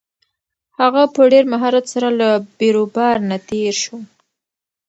[0.79, 3.97] هغه په ډېر مهارت سره له بېروبار نه تېر شو.